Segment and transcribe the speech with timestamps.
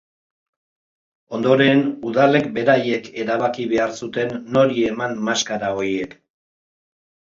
[1.39, 6.23] Ondoren, udalek beraiek erabaki behar zuten nori eman maskara horiek.